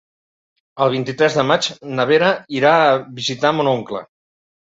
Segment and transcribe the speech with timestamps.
[0.85, 1.67] El vint-i-tres de maig
[1.99, 4.05] na Vera irà a visitar mon oncle.